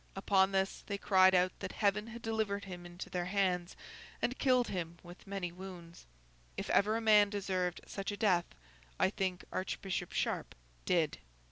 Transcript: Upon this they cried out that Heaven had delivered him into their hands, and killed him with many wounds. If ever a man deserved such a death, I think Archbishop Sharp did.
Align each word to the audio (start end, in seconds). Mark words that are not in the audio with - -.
Upon 0.15 0.51
this 0.51 0.81
they 0.87 0.97
cried 0.97 1.35
out 1.35 1.51
that 1.59 1.73
Heaven 1.73 2.07
had 2.07 2.23
delivered 2.23 2.65
him 2.65 2.87
into 2.87 3.07
their 3.07 3.25
hands, 3.25 3.75
and 4.19 4.39
killed 4.39 4.69
him 4.69 4.97
with 5.03 5.27
many 5.27 5.51
wounds. 5.51 6.07
If 6.57 6.71
ever 6.71 6.97
a 6.97 7.01
man 7.01 7.29
deserved 7.29 7.81
such 7.85 8.11
a 8.11 8.17
death, 8.17 8.45
I 8.99 9.11
think 9.11 9.45
Archbishop 9.51 10.11
Sharp 10.11 10.55
did. 10.85 11.19